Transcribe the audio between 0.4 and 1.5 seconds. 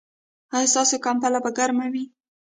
ایا ستاسو کمپله به